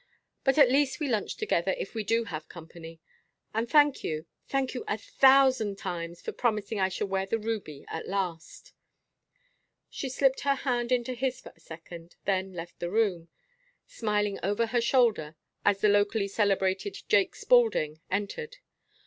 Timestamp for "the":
7.27-7.37, 12.79-12.89, 15.81-15.87